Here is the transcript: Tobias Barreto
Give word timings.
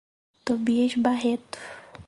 Tobias 0.43 0.95
Barreto 0.97 1.59